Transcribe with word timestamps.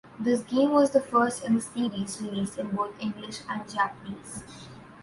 This 0.19 0.41
game 0.41 0.71
was 0.71 0.89
the 0.89 0.99
first 0.99 1.45
in 1.45 1.53
the 1.53 1.61
series 1.61 2.19
released 2.23 2.57
in 2.57 2.71
both 2.75 2.99
English 2.99 3.41
and 3.47 3.69
Japanese. 3.71 4.43